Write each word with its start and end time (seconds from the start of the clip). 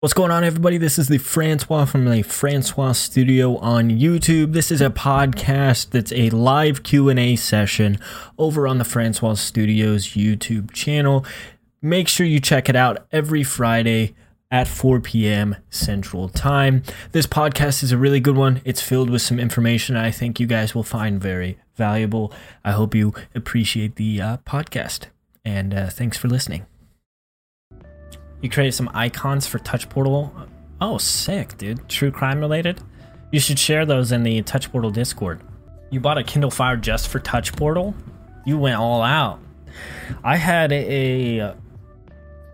What's 0.00 0.12
going 0.12 0.30
on, 0.30 0.44
everybody? 0.44 0.76
This 0.76 0.98
is 0.98 1.08
the 1.08 1.16
Francois 1.16 1.86
from 1.86 2.04
the 2.04 2.20
Francois 2.20 2.92
Studio 2.92 3.56
on 3.56 3.88
YouTube. 3.88 4.52
This 4.52 4.70
is 4.70 4.82
a 4.82 4.90
podcast 4.90 5.88
that's 5.88 6.12
a 6.12 6.28
live 6.28 6.82
Q&A 6.82 7.34
session 7.36 7.98
over 8.36 8.68
on 8.68 8.76
the 8.76 8.84
Francois 8.84 9.36
Studios 9.36 10.08
YouTube 10.08 10.70
channel. 10.72 11.24
Make 11.80 12.08
sure 12.08 12.26
you 12.26 12.40
check 12.40 12.68
it 12.68 12.76
out 12.76 13.06
every 13.10 13.42
Friday 13.42 14.14
at 14.50 14.68
4 14.68 15.00
p.m. 15.00 15.56
Central 15.70 16.28
Time. 16.28 16.82
This 17.12 17.26
podcast 17.26 17.82
is 17.82 17.90
a 17.90 17.96
really 17.96 18.20
good 18.20 18.36
one. 18.36 18.60
It's 18.66 18.82
filled 18.82 19.08
with 19.08 19.22
some 19.22 19.40
information 19.40 19.96
I 19.96 20.10
think 20.10 20.38
you 20.38 20.46
guys 20.46 20.74
will 20.74 20.82
find 20.82 21.18
very 21.18 21.58
valuable. 21.74 22.34
I 22.62 22.72
hope 22.72 22.94
you 22.94 23.14
appreciate 23.34 23.96
the 23.96 24.20
uh, 24.20 24.36
podcast, 24.44 25.06
and 25.42 25.72
uh, 25.72 25.88
thanks 25.88 26.18
for 26.18 26.28
listening. 26.28 26.66
You 28.46 28.50
created 28.50 28.74
some 28.74 28.88
icons 28.94 29.44
for 29.44 29.58
Touch 29.58 29.88
Portal. 29.88 30.32
Oh, 30.80 30.98
sick, 30.98 31.58
dude. 31.58 31.88
True 31.88 32.12
crime 32.12 32.38
related? 32.38 32.80
You 33.32 33.40
should 33.40 33.58
share 33.58 33.84
those 33.84 34.12
in 34.12 34.22
the 34.22 34.40
Touch 34.42 34.70
Portal 34.70 34.92
Discord. 34.92 35.40
You 35.90 35.98
bought 35.98 36.16
a 36.16 36.22
Kindle 36.22 36.52
Fire 36.52 36.76
just 36.76 37.08
for 37.08 37.18
Touch 37.18 37.56
Portal? 37.56 37.92
You 38.44 38.56
went 38.56 38.76
all 38.76 39.02
out. 39.02 39.40
I 40.22 40.36
had 40.36 40.70
a 40.70 41.54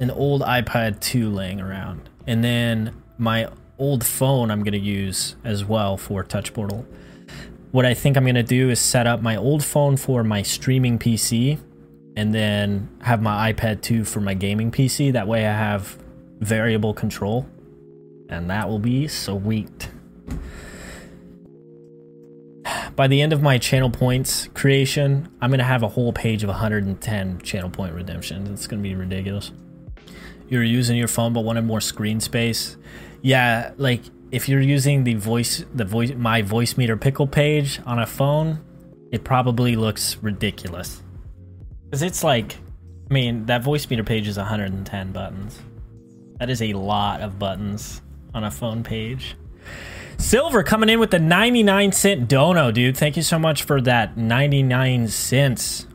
an 0.01 0.11
old 0.11 0.41
iPad 0.41 0.99
2 1.01 1.29
laying 1.29 1.61
around, 1.61 2.09
and 2.27 2.43
then 2.43 3.03
my 3.19 3.51
old 3.77 4.03
phone 4.03 4.51
I'm 4.51 4.61
going 4.61 4.73
to 4.73 4.79
use 4.79 5.37
as 5.45 5.63
well 5.63 5.99
for 5.99 6.25
Touch 6.25 6.55
Portal. 6.55 6.87
What 7.71 7.85
I 7.85 7.93
think 7.93 8.17
I'm 8.17 8.25
going 8.25 8.37
to 8.37 8.43
do 8.43 8.71
is 8.71 8.81
set 8.81 9.07
up 9.07 9.21
my 9.21 9.37
old 9.37 9.63
phone 9.63 9.99
for 9.99 10.25
my 10.25 10.41
streaming 10.41 10.99
PC 10.99 11.59
and 12.17 12.35
then 12.35 12.89
have 13.03 13.23
my 13.23 13.53
iPad 13.53 13.83
2 13.83 14.05
for 14.05 14.21
my 14.21 14.35
gaming 14.35 14.71
PC. 14.71 15.13
That 15.13 15.27
way 15.27 15.47
I 15.47 15.53
have 15.53 15.97
variable 16.41 16.95
control, 16.95 17.47
and 18.29 18.51
that 18.51 18.69
will 18.69 18.79
be 18.79 19.09
sweet. 19.09 19.89
By 22.97 23.09
the 23.09 23.23
end 23.23 23.33
of 23.33 23.43
my 23.43 23.59
channel 23.59 23.91
points 23.91 24.49
creation, 24.55 25.29
I'm 25.41 25.51
going 25.51 25.59
to 25.59 25.65
have 25.65 25.83
a 25.83 25.89
whole 25.89 26.13
page 26.13 26.43
of 26.43 26.49
110 26.49 27.41
channel 27.41 27.71
point 27.71 27.95
redemptions. 27.95 28.51
It's 28.51 28.67
going 28.67 28.83
to 28.83 28.89
be 28.89 28.95
ridiculous. 28.95 29.53
You're 30.49 30.63
using 30.63 30.97
your 30.99 31.09
phone 31.09 31.33
but 31.33 31.41
wanted 31.41 31.63
more 31.63 31.81
screen 31.81 32.21
space. 32.21 32.77
Yeah, 33.23 33.73
like 33.79 34.03
if 34.31 34.49
you're 34.49 34.61
using 34.61 35.05
the 35.05 35.15
voice 35.15 35.65
the 35.73 35.85
voice 35.85 36.13
my 36.15 36.43
Voicemeeter 36.43 37.01
pickle 37.01 37.27
page 37.27 37.81
on 37.87 37.99
a 37.99 38.07
phone, 38.07 38.61
it 39.13 39.25
probably 39.25 39.77
looks 39.77 40.17
ridiculous. 40.17 41.03
Cuz 41.93 42.03
it's 42.03 42.25
like 42.25 42.57
I 43.11 43.15
mean, 43.15 43.45
that 43.47 43.63
Voicemeeter 43.63 44.07
page 44.07 44.27
is 44.27 44.39
110 44.39 45.13
buttons. 45.13 45.61
That 46.39 46.49
is 46.49 46.63
a 46.63 46.73
lot 46.73 47.21
of 47.21 47.39
buttons 47.39 48.01
on 48.33 48.43
a 48.43 48.51
phone 48.51 48.83
page. 48.83 49.37
Silver 50.17 50.63
coming 50.63 50.89
in 50.89 50.99
with 50.99 51.11
the 51.11 51.19
99 51.19 51.93
cent 51.93 52.29
dono, 52.29 52.71
dude. 52.71 52.97
Thank 52.97 53.17
you 53.17 53.23
so 53.23 53.39
much 53.39 53.65
for 53.65 53.81
that 53.83 54.17
99 54.17 55.09
cents. 55.09 55.87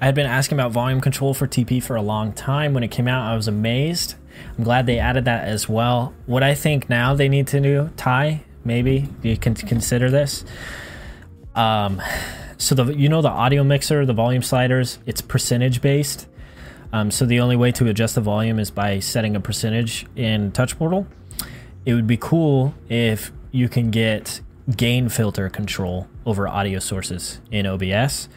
I 0.00 0.04
had 0.04 0.14
been 0.14 0.26
asking 0.26 0.58
about 0.58 0.72
volume 0.72 1.00
control 1.00 1.32
for 1.32 1.46
TP 1.46 1.82
for 1.82 1.96
a 1.96 2.02
long 2.02 2.32
time. 2.32 2.74
When 2.74 2.82
it 2.82 2.90
came 2.90 3.08
out, 3.08 3.30
I 3.30 3.34
was 3.34 3.48
amazed. 3.48 4.16
I'm 4.58 4.64
glad 4.64 4.84
they 4.84 4.98
added 4.98 5.24
that 5.24 5.48
as 5.48 5.68
well. 5.68 6.12
What 6.26 6.42
I 6.42 6.54
think 6.54 6.90
now 6.90 7.14
they 7.14 7.30
need 7.30 7.46
to 7.46 7.60
do, 7.60 7.90
Ty, 7.96 8.42
maybe 8.64 9.08
you 9.22 9.38
can 9.38 9.54
consider 9.54 10.10
this. 10.10 10.44
Um, 11.54 12.02
so 12.58 12.74
the 12.74 12.94
you 12.94 13.08
know 13.08 13.22
the 13.22 13.28
audio 13.28 13.62
mixer, 13.64 14.06
the 14.06 14.12
volume 14.12 14.42
sliders, 14.42 14.98
it's 15.06 15.20
percentage 15.20 15.80
based. 15.80 16.26
Um, 16.92 17.10
so 17.10 17.26
the 17.26 17.40
only 17.40 17.56
way 17.56 17.72
to 17.72 17.88
adjust 17.88 18.14
the 18.14 18.20
volume 18.20 18.58
is 18.58 18.70
by 18.70 19.00
setting 19.00 19.36
a 19.36 19.40
percentage 19.40 20.06
in 20.16 20.52
Touch 20.52 20.78
Portal. 20.78 21.06
It 21.84 21.94
would 21.94 22.06
be 22.06 22.16
cool 22.16 22.74
if 22.88 23.32
you 23.50 23.68
can 23.68 23.90
get 23.90 24.40
gain 24.76 25.08
filter 25.08 25.48
control 25.48 26.08
over 26.24 26.48
audio 26.48 26.78
sources 26.78 27.40
in 27.50 27.66
OBS 27.66 28.28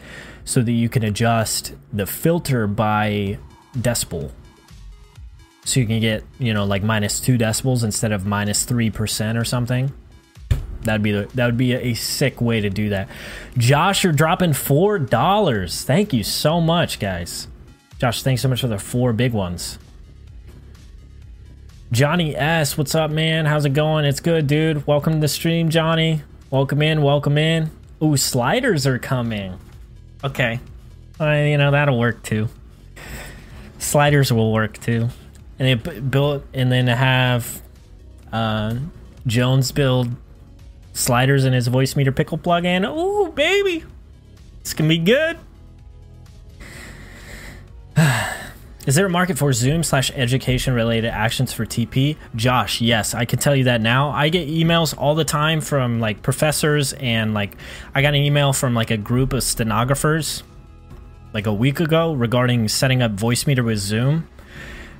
so 0.44 0.62
that 0.62 0.72
you 0.72 0.88
can 0.88 1.04
adjust 1.04 1.74
the 1.92 2.06
filter 2.06 2.66
by 2.66 3.38
decibel. 3.76 4.30
So 5.64 5.80
you 5.80 5.86
can 5.86 6.00
get, 6.00 6.24
you 6.38 6.54
know, 6.54 6.64
like 6.64 6.82
minus 6.82 7.20
two 7.20 7.36
decibels 7.36 7.84
instead 7.84 8.12
of 8.12 8.26
minus 8.26 8.64
three 8.64 8.90
percent 8.90 9.38
or 9.38 9.44
something. 9.44 9.92
That'd 10.82 11.02
be 11.02 11.12
the, 11.12 11.28
that 11.34 11.46
would 11.46 11.58
be 11.58 11.72
a 11.74 11.94
sick 11.94 12.40
way 12.40 12.60
to 12.60 12.70
do 12.70 12.90
that. 12.90 13.08
Josh, 13.58 14.04
you're 14.04 14.12
dropping 14.12 14.54
four 14.54 14.98
dollars. 14.98 15.82
Thank 15.84 16.12
you 16.12 16.22
so 16.22 16.60
much, 16.60 16.98
guys. 16.98 17.48
Josh, 17.98 18.22
thanks 18.22 18.42
so 18.42 18.48
much 18.48 18.62
for 18.62 18.68
the 18.68 18.78
four 18.78 19.12
big 19.12 19.32
ones. 19.32 19.78
Johnny 21.92 22.36
S, 22.36 22.78
what's 22.78 22.94
up, 22.94 23.10
man? 23.10 23.46
How's 23.46 23.64
it 23.64 23.74
going? 23.74 24.04
It's 24.04 24.20
good, 24.20 24.46
dude. 24.46 24.86
Welcome 24.86 25.14
to 25.14 25.18
the 25.18 25.28
stream, 25.28 25.68
Johnny. 25.68 26.22
Welcome 26.50 26.82
in, 26.82 27.02
welcome 27.02 27.36
in. 27.36 27.70
Ooh, 28.02 28.16
sliders 28.16 28.86
are 28.86 28.98
coming. 28.98 29.58
Okay. 30.24 30.60
Uh, 31.20 31.30
you 31.32 31.58
know, 31.58 31.72
that'll 31.72 31.98
work 31.98 32.22
too. 32.22 32.48
Sliders 33.78 34.32
will 34.32 34.52
work 34.52 34.78
too. 34.78 35.08
And 35.58 35.82
they 35.82 36.00
build 36.00 36.44
and 36.54 36.72
then 36.72 36.86
have 36.86 37.60
uh, 38.32 38.76
Jones 39.26 39.72
build 39.72 40.08
sliders 41.00 41.44
in 41.44 41.52
his 41.52 41.68
Voicemeeter 41.68 42.14
pickle 42.14 42.38
plugin. 42.38 42.88
Ooh, 42.88 43.30
baby. 43.32 43.84
It's 44.60 44.74
gonna 44.74 44.88
be 44.88 44.98
good. 44.98 45.38
Is 48.86 48.94
there 48.94 49.06
a 49.06 49.10
market 49.10 49.36
for 49.36 49.52
Zoom 49.52 49.82
slash 49.82 50.10
education 50.14 50.72
related 50.74 51.10
actions 51.10 51.52
for 51.52 51.66
TP? 51.66 52.16
Josh, 52.34 52.80
yes, 52.80 53.14
I 53.14 53.26
can 53.26 53.38
tell 53.38 53.54
you 53.54 53.64
that 53.64 53.80
now. 53.82 54.08
I 54.10 54.30
get 54.30 54.48
emails 54.48 54.96
all 54.96 55.14
the 55.14 55.24
time 55.24 55.60
from 55.60 56.00
like 56.00 56.22
professors 56.22 56.94
and 56.94 57.34
like 57.34 57.56
I 57.94 58.00
got 58.00 58.14
an 58.14 58.22
email 58.22 58.54
from 58.54 58.74
like 58.74 58.90
a 58.90 58.96
group 58.96 59.34
of 59.34 59.42
stenographers 59.42 60.42
like 61.34 61.46
a 61.46 61.52
week 61.52 61.78
ago 61.80 62.14
regarding 62.14 62.68
setting 62.68 63.02
up 63.02 63.12
Voicemeeter 63.12 63.64
with 63.64 63.78
Zoom. 63.78 64.26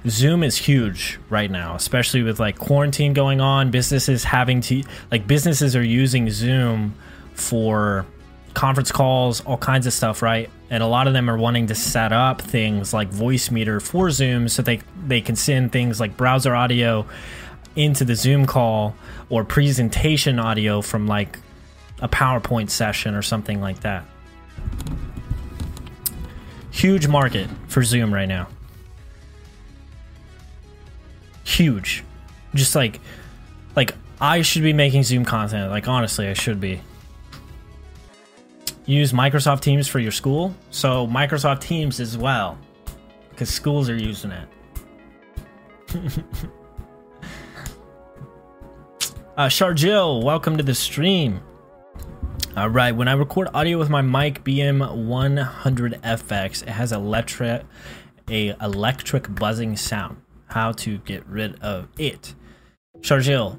Zoom 0.08 0.42
is 0.42 0.56
huge 0.56 1.18
right 1.28 1.50
now, 1.50 1.74
especially 1.74 2.22
with 2.22 2.40
like 2.40 2.58
quarantine 2.58 3.12
going 3.12 3.40
on, 3.40 3.70
businesses 3.70 4.24
having 4.24 4.60
to 4.62 4.82
like 5.10 5.26
businesses 5.26 5.76
are 5.76 5.84
using 5.84 6.30
Zoom 6.30 6.94
for 7.34 8.06
conference 8.54 8.90
calls, 8.90 9.42
all 9.42 9.58
kinds 9.58 9.86
of 9.86 9.92
stuff, 9.92 10.22
right? 10.22 10.48
And 10.70 10.82
a 10.82 10.86
lot 10.86 11.06
of 11.06 11.12
them 11.12 11.28
are 11.28 11.36
wanting 11.36 11.66
to 11.66 11.74
set 11.74 12.12
up 12.12 12.40
things 12.40 12.94
like 12.94 13.10
Voicemeeter 13.10 13.82
for 13.82 14.10
Zoom 14.10 14.48
so 14.48 14.62
they 14.62 14.80
they 15.06 15.20
can 15.20 15.36
send 15.36 15.72
things 15.72 16.00
like 16.00 16.16
browser 16.16 16.54
audio 16.54 17.06
into 17.76 18.04
the 18.04 18.14
Zoom 18.14 18.46
call 18.46 18.94
or 19.28 19.44
presentation 19.44 20.38
audio 20.38 20.80
from 20.80 21.06
like 21.06 21.38
a 22.00 22.08
PowerPoint 22.08 22.70
session 22.70 23.14
or 23.14 23.22
something 23.22 23.60
like 23.60 23.80
that. 23.80 24.04
Huge 26.70 27.06
market 27.06 27.50
for 27.68 27.82
Zoom 27.82 28.14
right 28.14 28.28
now. 28.28 28.48
Huge. 31.50 32.04
Just 32.54 32.74
like 32.76 33.00
like 33.74 33.94
I 34.20 34.42
should 34.42 34.62
be 34.62 34.72
making 34.72 35.02
Zoom 35.02 35.24
content. 35.24 35.68
Like 35.70 35.88
honestly, 35.88 36.28
I 36.28 36.32
should 36.32 36.60
be 36.60 36.80
use 38.86 39.12
Microsoft 39.12 39.60
Teams 39.60 39.88
for 39.88 39.98
your 39.98 40.12
school. 40.12 40.54
So 40.70 41.08
Microsoft 41.08 41.62
Teams 41.62 41.98
as 41.98 42.16
well, 42.16 42.56
because 43.30 43.50
schools 43.50 43.90
are 43.90 43.96
using 43.96 44.30
it. 44.30 44.48
uh, 49.36 49.48
Sharjil, 49.48 50.22
welcome 50.22 50.56
to 50.56 50.62
the 50.62 50.74
stream. 50.74 51.40
All 52.56 52.68
right, 52.68 52.94
when 52.94 53.08
I 53.08 53.14
record 53.14 53.48
audio 53.54 53.76
with 53.76 53.90
my 53.90 54.02
mic 54.02 54.44
BM100FX, 54.44 56.62
it 56.62 56.68
has 56.68 56.92
electric 56.92 57.64
a 58.28 58.54
electric 58.60 59.34
buzzing 59.34 59.76
sound. 59.76 60.22
How 60.50 60.72
to 60.72 60.98
get 60.98 61.24
rid 61.26 61.60
of 61.60 61.88
it? 61.96 62.34
Sharjil, 63.00 63.58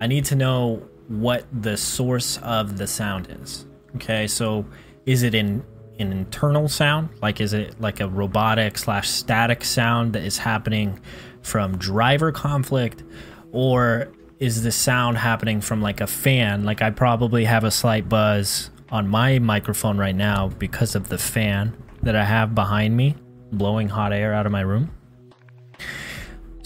I 0.00 0.06
need 0.06 0.24
to 0.26 0.36
know 0.36 0.88
what 1.08 1.44
the 1.52 1.76
source 1.76 2.38
of 2.38 2.78
the 2.78 2.86
sound 2.86 3.36
is. 3.42 3.66
Okay, 3.96 4.28
so 4.28 4.64
is 5.06 5.24
it 5.24 5.34
in 5.34 5.64
an 5.98 6.12
internal 6.12 6.68
sound? 6.68 7.08
Like, 7.20 7.40
is 7.40 7.52
it 7.52 7.80
like 7.80 7.98
a 7.98 8.08
robotic 8.08 8.78
slash 8.78 9.08
static 9.08 9.64
sound 9.64 10.12
that 10.12 10.22
is 10.22 10.38
happening 10.38 11.00
from 11.42 11.76
driver 11.76 12.30
conflict, 12.30 13.02
or 13.50 14.12
is 14.38 14.62
the 14.62 14.70
sound 14.70 15.18
happening 15.18 15.60
from 15.60 15.82
like 15.82 16.00
a 16.00 16.06
fan? 16.06 16.64
Like, 16.64 16.80
I 16.80 16.90
probably 16.90 17.44
have 17.44 17.64
a 17.64 17.72
slight 17.72 18.08
buzz 18.08 18.70
on 18.90 19.08
my 19.08 19.40
microphone 19.40 19.98
right 19.98 20.14
now 20.14 20.48
because 20.48 20.94
of 20.94 21.08
the 21.08 21.18
fan 21.18 21.76
that 22.02 22.14
I 22.14 22.24
have 22.24 22.54
behind 22.54 22.96
me 22.96 23.16
blowing 23.52 23.88
hot 23.88 24.12
air 24.12 24.32
out 24.32 24.46
of 24.46 24.52
my 24.52 24.60
room. 24.60 24.92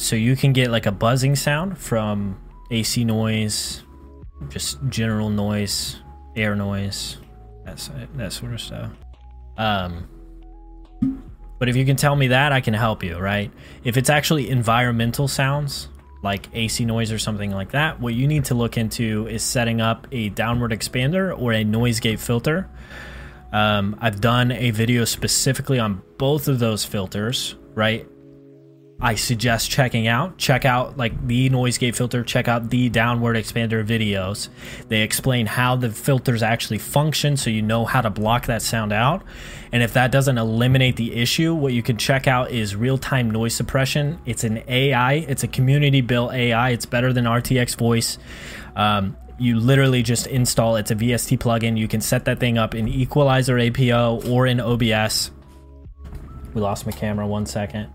So 0.04 0.16
you 0.16 0.36
can 0.36 0.52
get 0.52 0.70
like 0.70 0.84
a 0.84 0.92
buzzing 0.92 1.34
sound 1.34 1.78
from 1.78 2.38
AC 2.70 3.04
noise, 3.04 3.84
just 4.50 4.76
general 4.90 5.30
noise, 5.30 5.96
air 6.36 6.54
noise, 6.54 7.16
that's 7.64 7.90
that 8.16 8.30
sort 8.34 8.52
of 8.52 8.60
stuff. 8.60 8.90
Um, 9.56 10.06
but 11.58 11.70
if 11.70 11.76
you 11.76 11.86
can 11.86 11.96
tell 11.96 12.14
me 12.14 12.28
that, 12.28 12.52
I 12.52 12.60
can 12.60 12.74
help 12.74 13.02
you, 13.02 13.16
right? 13.16 13.50
If 13.82 13.96
it's 13.96 14.10
actually 14.10 14.50
environmental 14.50 15.26
sounds, 15.26 15.88
like 16.22 16.50
AC 16.52 16.84
noise 16.84 17.10
or 17.10 17.18
something 17.18 17.50
like 17.50 17.70
that, 17.70 17.98
what 17.98 18.12
you 18.12 18.26
need 18.26 18.44
to 18.46 18.54
look 18.54 18.76
into 18.76 19.26
is 19.26 19.42
setting 19.42 19.80
up 19.80 20.06
a 20.12 20.28
downward 20.28 20.72
expander 20.72 21.34
or 21.34 21.54
a 21.54 21.64
noise 21.64 22.00
gate 22.00 22.20
filter. 22.20 22.68
Um, 23.54 23.96
I've 24.02 24.20
done 24.20 24.50
a 24.50 24.70
video 24.70 25.06
specifically 25.06 25.78
on 25.78 26.02
both 26.18 26.46
of 26.46 26.58
those 26.58 26.84
filters, 26.84 27.54
right? 27.74 28.06
I 29.04 29.16
suggest 29.16 29.70
checking 29.70 30.06
out. 30.06 30.38
Check 30.38 30.64
out 30.64 30.96
like 30.96 31.26
the 31.26 31.50
noise 31.50 31.76
gate 31.76 31.94
filter, 31.94 32.24
check 32.24 32.48
out 32.48 32.70
the 32.70 32.88
downward 32.88 33.36
expander 33.36 33.86
videos. 33.86 34.48
They 34.88 35.02
explain 35.02 35.44
how 35.44 35.76
the 35.76 35.90
filters 35.90 36.42
actually 36.42 36.78
function 36.78 37.36
so 37.36 37.50
you 37.50 37.60
know 37.60 37.84
how 37.84 38.00
to 38.00 38.08
block 38.08 38.46
that 38.46 38.62
sound 38.62 38.94
out. 38.94 39.22
And 39.72 39.82
if 39.82 39.92
that 39.92 40.10
doesn't 40.10 40.38
eliminate 40.38 40.96
the 40.96 41.14
issue, 41.16 41.52
what 41.52 41.74
you 41.74 41.82
can 41.82 41.98
check 41.98 42.26
out 42.26 42.50
is 42.50 42.74
real 42.74 42.96
time 42.96 43.30
noise 43.30 43.54
suppression. 43.54 44.18
It's 44.24 44.42
an 44.42 44.62
AI, 44.68 45.12
it's 45.28 45.42
a 45.42 45.48
community 45.48 46.00
built 46.00 46.32
AI. 46.32 46.70
It's 46.70 46.86
better 46.86 47.12
than 47.12 47.26
RTX 47.26 47.76
voice. 47.76 48.16
Um, 48.74 49.18
you 49.38 49.60
literally 49.60 50.02
just 50.02 50.28
install 50.28 50.76
it's 50.76 50.90
a 50.90 50.96
VST 50.96 51.40
plugin. 51.40 51.76
You 51.76 51.88
can 51.88 52.00
set 52.00 52.24
that 52.24 52.40
thing 52.40 52.56
up 52.56 52.74
in 52.74 52.88
Equalizer 52.88 53.58
APO 53.58 54.22
or 54.30 54.46
in 54.46 54.60
OBS. 54.60 55.30
We 56.54 56.62
lost 56.62 56.86
my 56.86 56.92
camera 56.92 57.26
one 57.26 57.44
second 57.44 57.92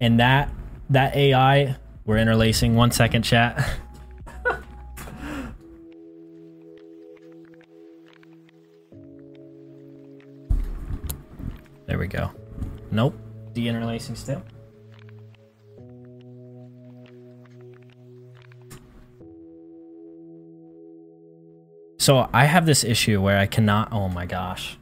and 0.00 0.20
that 0.20 0.50
that 0.90 1.14
AI 1.16 1.76
we're 2.04 2.16
interlacing 2.16 2.74
one 2.74 2.90
second 2.90 3.22
chat. 3.22 3.68
there 11.86 11.98
we 11.98 12.06
go. 12.06 12.30
Nope. 12.90 13.14
De-interlacing 13.52 14.16
still. 14.16 14.42
So 21.98 22.30
I 22.32 22.46
have 22.46 22.64
this 22.64 22.84
issue 22.84 23.20
where 23.20 23.38
I 23.38 23.44
cannot 23.44 23.92
oh 23.92 24.08
my 24.08 24.24
gosh. 24.24 24.78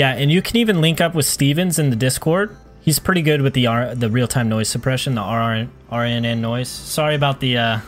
Yeah, 0.00 0.14
and 0.14 0.32
you 0.32 0.40
can 0.40 0.56
even 0.56 0.80
link 0.80 0.98
up 0.98 1.14
with 1.14 1.26
Stevens 1.26 1.78
in 1.78 1.90
the 1.90 1.94
Discord. 1.96 2.56
He's 2.80 2.98
pretty 2.98 3.20
good 3.20 3.42
with 3.42 3.52
the 3.52 3.66
R 3.66 3.94
the 3.94 4.08
real 4.08 4.26
time 4.26 4.48
noise 4.48 4.70
suppression, 4.70 5.14
the 5.14 5.20
RR 5.20 5.68
RNNoise. 5.92 6.68
Sorry 6.68 7.14
about 7.14 7.40
the 7.40 7.58
uh, 7.58 7.78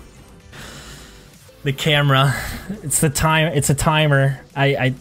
the 1.64 1.72
camera. 1.72 2.34
It's 2.82 3.00
the 3.00 3.08
time. 3.08 3.54
It's 3.54 3.70
a 3.70 3.74
timer. 3.74 4.38
I 4.54 4.66
I, 4.66 4.94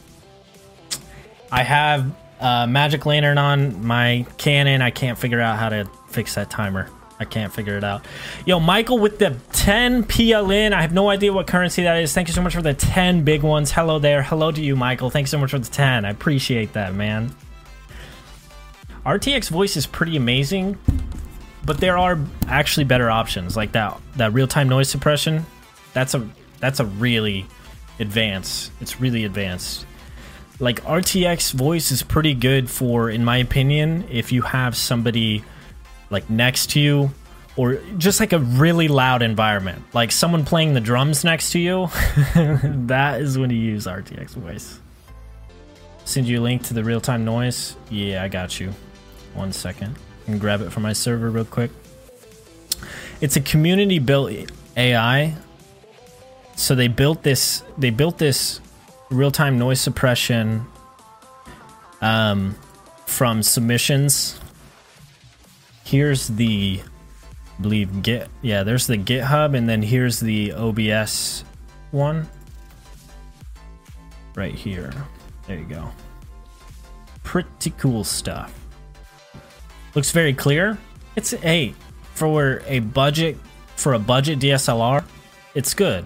I 1.52 1.64
have 1.64 2.16
uh, 2.40 2.66
Magic 2.68 3.06
Lantern 3.06 3.38
on 3.38 3.86
my 3.86 4.26
Canon. 4.38 4.82
I 4.82 4.92
can't 4.92 5.18
figure 5.18 5.42
out 5.42 5.60
how 5.60 5.68
to 5.68 5.90
fix 6.12 6.36
that 6.36 6.50
timer. 6.50 6.90
I 7.22 7.26
can't 7.26 7.54
figure 7.54 7.78
it 7.78 7.84
out. 7.84 8.04
Yo, 8.48 8.60
Michael 8.60 8.98
with 8.98 9.20
the 9.20 9.38
10 9.52 10.06
PLN. 10.06 10.74
I 10.74 10.82
have 10.82 10.92
no 10.92 11.12
idea 11.12 11.32
what 11.32 11.46
currency 11.46 11.84
that 11.84 12.02
is. 12.02 12.16
Thank 12.16 12.28
you 12.28 12.34
so 12.34 12.42
much 12.42 12.56
for 12.56 12.64
the 12.64 12.74
10 12.74 13.24
big 13.24 13.44
ones. 13.44 13.72
Hello 13.72 14.00
there. 14.00 14.24
Hello 14.24 14.52
to 14.52 14.60
you, 14.60 14.76
Michael. 14.76 15.12
Thanks 15.12 15.30
so 15.30 15.38
much 15.38 15.52
for 15.52 15.60
the 15.60 15.70
10. 15.70 16.04
I 16.04 16.10
appreciate 16.10 16.74
that, 16.74 16.96
man. 16.96 17.36
RTX 19.06 19.52
voice 19.52 19.78
is 19.78 19.86
pretty 19.86 20.18
amazing, 20.18 20.80
but 21.64 21.78
there 21.78 21.96
are 21.96 22.18
actually 22.48 22.86
better 22.86 23.12
options 23.12 23.56
like 23.56 23.74
that 23.74 24.00
that 24.16 24.34
real-time 24.34 24.68
noise 24.68 24.90
suppression. 24.90 25.46
That's 25.94 26.16
a 26.16 26.28
that's 26.60 26.80
a 26.80 26.86
really 26.86 27.46
advanced. 28.00 28.72
It's 28.82 29.00
really 29.00 29.26
advanced. 29.26 29.86
Like 30.60 30.84
RTX 30.86 31.54
voice 31.54 31.92
is 31.92 32.02
pretty 32.02 32.34
good 32.34 32.68
for 32.68 33.12
in 33.12 33.24
my 33.24 33.38
opinion 33.38 34.08
if 34.10 34.32
you 34.32 34.42
have 34.42 34.76
somebody 34.76 35.44
like 36.12 36.30
next 36.30 36.72
to 36.72 36.80
you 36.80 37.12
or 37.56 37.76
just 37.98 38.20
like 38.20 38.34
a 38.34 38.40
really 38.40 38.88
loud 38.88 39.22
environment. 39.22 39.84
Like 39.94 40.12
someone 40.12 40.46
playing 40.46 40.74
the 40.74 40.82
drums 40.82 41.24
next 41.24 41.52
to 41.52 41.60
you 41.60 41.88
that 42.36 43.22
is 43.22 43.38
when 43.38 43.50
you 43.50 43.58
use 43.58 43.86
rtx 43.88 44.32
voice. 44.32 44.80
Send 46.06 46.28
you 46.28 46.40
a 46.40 46.44
link 46.44 46.64
to 46.64 46.74
the 46.74 46.84
real-time 46.84 47.26
noise? 47.26 47.76
Yeah 47.90 48.24
i 48.24 48.28
got 48.28 48.60
you. 48.60 48.74
One 49.34 49.54
second. 49.54 49.98
And 50.28 50.40
grab 50.40 50.62
it 50.62 50.72
from 50.72 50.84
my 50.84 50.94
server 50.94 51.30
real 51.32 51.46
quick. 51.46 51.72
It's 53.22 53.36
a 53.36 53.42
community 53.42 54.00
built 54.00 54.32
ai 54.78 55.36
so 56.56 56.76
they 56.76 56.88
built 56.88 57.24
this 57.24 57.64
they 57.78 57.90
built 57.90 58.18
this 58.18 58.62
real-time 59.10 59.58
noise 59.58 59.82
suppression 59.82 60.66
um, 62.02 62.56
from 63.06 63.44
submissions 63.44 64.40
here's 65.92 66.30
the 66.30 66.82
I 67.60 67.62
believe 67.62 68.02
git 68.02 68.30
yeah 68.42 68.64
there's 68.64 68.88
the 68.88 68.98
github 68.98 69.58
and 69.58 69.68
then 69.68 69.82
here's 69.82 70.22
the 70.22 70.54
obs 70.54 71.44
one. 71.92 72.30
Right 74.34 74.56
here. 74.56 74.94
There 75.46 75.58
you 75.58 75.66
go. 75.66 75.92
Pretty 77.24 77.72
cool 77.72 78.06
stuff. 78.06 78.58
Looks 79.94 80.12
very 80.12 80.34
clear. 80.34 80.78
It's 81.18 81.34
a 81.34 81.76
for 82.14 82.64
a 82.66 82.80
budget 82.80 83.36
for 83.76 83.94
a 83.94 84.00
budget 84.00 84.40
dslr 84.40 85.04
it's 85.56 85.74
good. 85.74 86.06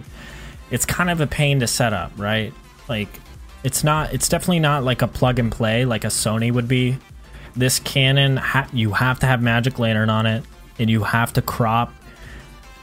It's 0.70 0.86
kind 0.86 1.10
of 1.10 1.20
a 1.20 1.26
pain 1.28 1.60
to 1.60 1.68
set 1.68 1.92
up 1.92 2.10
right? 2.16 2.52
Like 2.88 3.20
it's 3.62 3.84
not 3.84 4.12
it's 4.12 4.28
definitely 4.28 4.58
not 4.58 4.82
like 4.82 5.02
a 5.02 5.08
plug 5.08 5.38
and 5.38 5.52
play 5.52 5.84
like 5.84 6.02
a 6.02 6.08
sony 6.08 6.50
would 6.50 6.66
be 6.66 6.98
this 7.56 7.78
Canon 7.78 8.36
ha 8.36 8.68
you 8.72 8.92
have 8.92 9.18
to 9.20 9.26
have 9.26 9.42
Magic 9.42 9.78
Lantern 9.78 10.10
on 10.10 10.26
it, 10.26 10.44
and 10.78 10.90
you 10.90 11.02
have 11.02 11.32
to 11.34 11.42
crop 11.42 11.92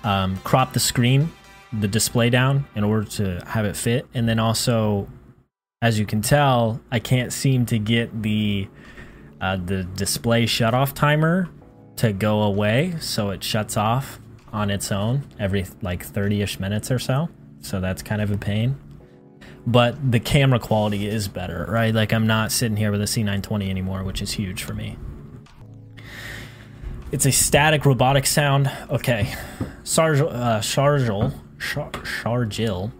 um, 0.04 0.38
crop 0.38 0.74
the 0.74 0.80
screen, 0.80 1.31
the 1.72 1.88
display 1.88 2.30
down 2.30 2.66
in 2.75 2.84
order 2.84 3.06
to 3.06 3.44
have 3.48 3.66
it 3.66 3.75
fit. 3.78 4.06
And 4.14 4.28
then 4.28 4.40
also, 4.40 5.08
as 5.81 5.98
you 5.98 6.06
can 6.06 6.22
tell, 6.22 6.81
I 6.92 7.00
can't 7.00 7.31
seem 7.31 7.66
to 7.68 7.80
get 7.80 8.24
the 8.24 8.68
uh, 9.40 9.58
the 9.58 9.84
display 9.84 10.46
shut 10.46 10.74
off 10.74 10.94
timer 10.94 11.50
to 11.98 12.12
go 12.12 12.42
away, 12.42 12.96
so 13.00 13.30
it 13.30 13.44
shuts 13.44 13.78
off 13.78 14.20
on 14.52 14.70
its 14.70 14.92
own 14.92 15.24
every 15.40 15.66
like 15.81 16.06
30ish 16.08 16.60
minutes 16.60 16.92
or 16.92 17.00
so. 17.00 17.30
So 17.62 17.80
that's 17.80 18.02
kind 18.02 18.22
of 18.22 18.30
a 18.30 18.38
pain 18.38 18.78
but 19.65 20.12
the 20.12 20.19
camera 20.19 20.60
quality 20.60 21.07
is 21.07 21.27
better, 21.27 21.65
right? 21.69 21.94
Like 21.94 22.13
I'm 22.13 22.27
not 22.27 22.51
sitting 22.51 22.77
here 22.77 22.92
with 22.92 23.01
a 23.01 23.06
C920 23.06 23.69
anymore, 23.69 24.04
which 24.04 24.21
is 24.21 24.31
huge 24.31 24.63
for 24.63 24.74
me. 24.74 24.98
It's 27.12 27.25
a 27.25 27.32
static 27.32 27.86
robotic 27.86 28.25
sound. 28.25 28.72
Okay, 28.89 29.34
Sargil, 29.84 30.34
uh, 30.34 30.60
Shargil, 30.60 31.34
Shargil. 31.60 32.91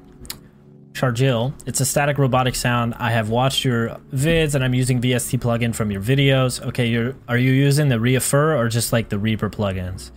It's 1.66 1.82
a 1.82 1.86
static 1.86 2.20
robotic 2.20 2.54
sound. 2.56 2.94
I 3.00 3.12
have 3.12 3.30
watched 3.30 3.66
your 3.66 4.00
vids, 4.14 4.54
and 4.54 4.64
I'm 4.64 4.76
using 4.76 5.02
VST 5.02 5.40
plugin 5.40 5.74
from 5.74 5.90
your 5.90 6.02
videos. 6.02 6.62
Okay, 6.68 6.86
you're 6.86 7.16
are 7.28 7.38
you 7.38 7.52
using 7.52 7.90
the 7.90 8.00
Reaper 8.00 8.56
or 8.56 8.70
just 8.70 8.94
like 8.94 9.10
the 9.10 9.18
Reaper 9.18 9.50
plugins? 9.50 10.12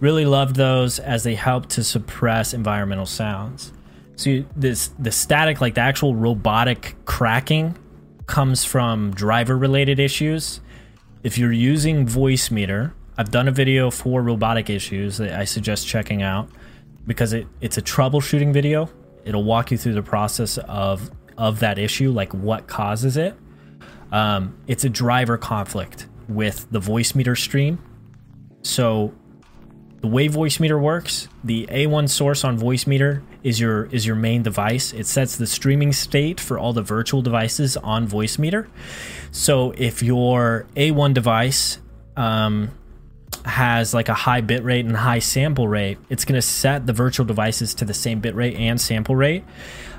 Really 0.00 0.26
loved 0.26 0.56
those 0.56 0.98
as 0.98 1.24
they 1.24 1.34
help 1.34 1.68
to 1.70 1.84
suppress 1.84 2.52
environmental 2.52 3.06
sounds. 3.06 3.72
So 4.18 4.44
this 4.56 4.88
the 4.98 5.12
static, 5.12 5.60
like 5.60 5.76
the 5.76 5.80
actual 5.80 6.16
robotic 6.16 6.96
cracking, 7.04 7.78
comes 8.26 8.64
from 8.64 9.12
driver 9.12 9.56
related 9.56 10.00
issues. 10.00 10.60
If 11.22 11.38
you're 11.38 11.52
using 11.52 12.04
Voicemeeter, 12.04 12.92
I've 13.16 13.30
done 13.30 13.46
a 13.46 13.52
video 13.52 13.92
for 13.92 14.20
robotic 14.20 14.70
issues 14.70 15.18
that 15.18 15.38
I 15.38 15.44
suggest 15.44 15.86
checking 15.86 16.22
out 16.22 16.50
because 17.06 17.32
it, 17.32 17.46
it's 17.60 17.78
a 17.78 17.82
troubleshooting 17.82 18.52
video. 18.52 18.90
It'll 19.24 19.44
walk 19.44 19.70
you 19.70 19.78
through 19.78 19.94
the 19.94 20.02
process 20.02 20.58
of 20.58 21.12
of 21.36 21.60
that 21.60 21.78
issue, 21.78 22.10
like 22.10 22.34
what 22.34 22.66
causes 22.66 23.16
it. 23.16 23.36
Um, 24.10 24.58
it's 24.66 24.82
a 24.82 24.90
driver 24.90 25.38
conflict 25.38 26.08
with 26.28 26.66
the 26.72 26.80
Voicemeeter 26.80 27.38
stream. 27.38 27.78
So 28.62 29.14
the 30.00 30.08
way 30.08 30.28
Voicemeeter 30.28 30.80
works, 30.80 31.28
the 31.44 31.66
A1 31.66 32.08
source 32.08 32.42
on 32.42 32.58
Voicemeeter 32.58 33.22
is 33.42 33.60
your 33.60 33.86
is 33.86 34.06
your 34.06 34.16
main 34.16 34.42
device. 34.42 34.92
It 34.92 35.06
sets 35.06 35.36
the 35.36 35.46
streaming 35.46 35.92
state 35.92 36.40
for 36.40 36.58
all 36.58 36.72
the 36.72 36.82
virtual 36.82 37.22
devices 37.22 37.76
on 37.76 38.08
Voicemeeter. 38.08 38.68
So 39.30 39.72
if 39.76 40.02
your 40.02 40.66
A1 40.76 41.14
device 41.14 41.78
um, 42.16 42.70
has 43.44 43.94
like 43.94 44.08
a 44.08 44.14
high 44.14 44.40
bit 44.40 44.64
rate 44.64 44.84
and 44.84 44.96
high 44.96 45.20
sample 45.20 45.68
rate, 45.68 45.98
it's 46.08 46.24
going 46.24 46.38
to 46.38 46.42
set 46.42 46.86
the 46.86 46.92
virtual 46.92 47.26
devices 47.26 47.74
to 47.74 47.84
the 47.84 47.94
same 47.94 48.20
bit 48.20 48.34
rate 48.34 48.56
and 48.56 48.80
sample 48.80 49.16
rate. 49.16 49.44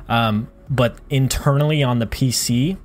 Um, 0.08 0.50
but 0.70 0.98
internally 1.10 1.84
on 1.84 2.00
the 2.00 2.08
PC, 2.08 2.78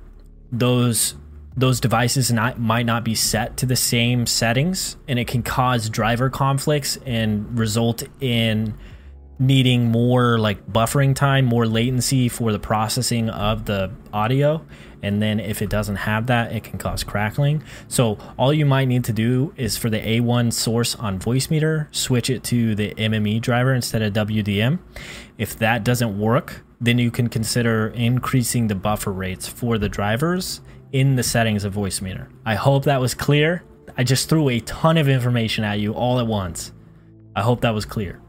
those 0.51 1.15
those 1.57 1.79
devices 1.79 2.31
not, 2.31 2.59
might 2.59 2.85
not 2.85 3.03
be 3.03 3.15
set 3.15 3.57
to 3.57 3.65
the 3.65 3.75
same 3.77 4.25
settings 4.25 4.97
and 5.07 5.17
it 5.17 5.25
can 5.25 5.41
cause 5.41 5.89
driver 5.89 6.29
conflicts 6.29 6.97
and 7.05 7.57
result 7.57 8.03
in 8.19 8.73
needing 9.37 9.91
more 9.91 10.39
like 10.39 10.65
buffering 10.67 11.15
time, 11.15 11.45
more 11.45 11.65
latency 11.65 12.29
for 12.29 12.51
the 12.51 12.59
processing 12.59 13.29
of 13.29 13.65
the 13.65 13.91
audio. 14.13 14.65
And 15.03 15.21
then 15.21 15.39
if 15.39 15.61
it 15.61 15.69
doesn't 15.69 15.97
have 15.97 16.27
that, 16.27 16.51
it 16.51 16.63
can 16.63 16.79
cause 16.79 17.03
crackling. 17.03 17.63
So 17.87 18.17
all 18.37 18.53
you 18.53 18.65
might 18.65 18.85
need 18.85 19.03
to 19.05 19.13
do 19.13 19.53
is 19.55 19.77
for 19.77 19.89
the 19.89 19.99
A1 19.99 20.51
source 20.51 20.95
on 20.95 21.19
Voicemeeter, 21.19 21.93
switch 21.93 22.29
it 22.29 22.43
to 22.45 22.73
the 22.75 22.93
MME 22.95 23.41
driver 23.41 23.73
instead 23.73 24.01
of 24.01 24.13
WDM. 24.13 24.79
If 25.37 25.59
that 25.59 25.83
doesn't 25.83 26.17
work, 26.17 26.63
then 26.81 26.97
you 26.97 27.11
can 27.11 27.29
consider 27.29 27.89
increasing 27.89 28.67
the 28.67 28.75
buffer 28.75 29.11
rates 29.11 29.47
for 29.47 29.77
the 29.77 29.89
drivers 29.89 30.61
in 30.91 31.15
the 31.15 31.23
settings 31.23 31.65
of 31.65 31.75
Voicemeeter. 31.75 32.27
I 32.45 32.55
hope 32.55 32.85
that 32.85 33.01
was 33.01 33.13
clear. 33.13 33.63
I 33.97 34.03
just 34.03 34.27
threw 34.27 34.49
a 34.49 34.59
ton 34.61 34.97
of 34.97 35.07
information 35.07 35.63
at 35.63 35.79
you 35.79 35.93
all 35.93 36.19
at 36.19 36.27
once. 36.27 36.71
I 37.35 37.41
hope 37.41 37.61
that 37.61 37.73
was 37.73 37.85
clear. 37.85 38.21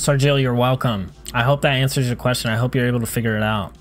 Sargil, 0.00 0.40
you're 0.40 0.54
welcome. 0.54 1.12
I 1.34 1.42
hope 1.42 1.60
that 1.60 1.74
answers 1.74 2.06
your 2.06 2.16
question. 2.16 2.50
I 2.50 2.56
hope 2.56 2.74
you're 2.74 2.86
able 2.86 3.00
to 3.00 3.06
figure 3.06 3.36
it 3.36 3.42
out. 3.42 3.74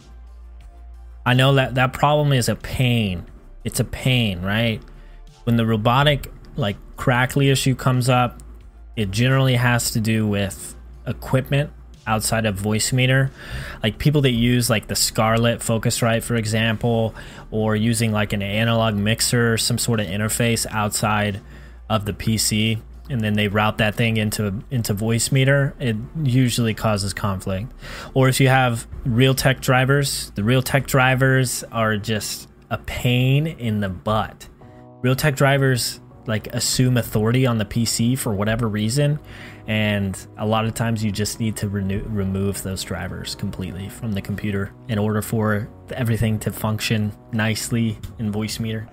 I 1.26 1.34
know 1.34 1.54
that 1.54 1.76
that 1.76 1.94
problem 1.94 2.34
is 2.34 2.50
a 2.50 2.58
pain. 2.58 3.26
It's 3.64 3.80
a 3.80 3.86
pain, 3.86 4.42
right? 4.42 4.84
When 5.46 5.56
the 5.56 5.66
robotic 5.66 6.30
like 6.58 6.76
crackly 6.98 7.50
issue 7.50 7.74
comes 7.74 8.10
up, 8.10 8.44
it 8.98 9.12
generally 9.12 9.56
has 9.56 9.92
to 9.92 10.02
do 10.02 10.28
with 10.28 10.76
equipment 11.08 11.72
outside 12.06 12.46
of 12.46 12.60
Voicemeeter. 12.60 13.32
Like 13.82 13.98
people 13.98 14.20
that 14.24 14.32
use 14.32 14.70
like 14.70 14.88
the 14.88 14.98
Scarlett 14.98 15.62
Focusrite, 15.62 16.24
for 16.24 16.36
example, 16.36 17.16
or 17.50 17.78
using 17.78 18.12
like 18.12 18.34
an 18.34 18.42
analog 18.42 18.94
mixer, 18.94 19.58
some 19.58 19.78
sort 19.78 20.02
of 20.02 20.08
interface 20.08 20.68
outside 20.70 21.40
of 21.90 22.04
the 22.04 22.12
PC 22.12 22.82
and 23.10 23.22
then 23.22 23.34
they 23.34 23.48
route 23.48 23.78
that 23.80 23.96
thing 23.96 24.18
into 24.18 24.64
into 24.72 24.94
Voicemeeter, 24.94 25.74
it 25.80 25.96
usually 26.24 26.74
causes 26.74 27.14
conflict. 27.14 27.72
Or 28.14 28.30
if 28.30 28.40
you 28.40 28.48
have 28.48 28.88
Realtek 29.06 29.60
drivers, 29.62 30.32
the 30.36 30.42
Realtek 30.42 30.86
drivers 30.86 31.64
are 31.72 31.98
just 31.98 32.48
a 32.70 32.78
pain 32.78 33.48
in 33.48 33.80
the 33.80 33.90
butt. 33.90 34.48
Realtek 35.04 35.36
drivers 35.36 36.00
like 36.28 36.48
assume 36.54 36.98
authority 36.98 37.48
on 37.48 37.58
the 37.58 37.66
PC 37.66 38.18
for 38.18 38.34
whatever 38.34 38.68
reason, 38.68 39.20
and 39.68 40.28
a 40.38 40.46
lot 40.46 40.66
of 40.66 40.76
times 40.76 41.04
you 41.04 41.12
just 41.12 41.40
need 41.40 41.56
to 41.58 41.68
renew, 41.68 42.04
remove 42.06 42.62
those 42.62 42.84
drivers 42.84 43.34
completely 43.34 43.90
from 43.90 44.12
the 44.12 44.22
computer 44.22 44.72
in 44.90 45.00
order 45.00 45.22
for 45.22 45.68
everything 45.92 46.38
to 46.40 46.52
function 46.52 47.12
nicely 47.32 47.98
in 48.20 48.32
Voicemeeter. 48.32 48.88